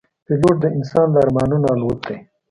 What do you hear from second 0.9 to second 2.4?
د ارمانونو الوت دی.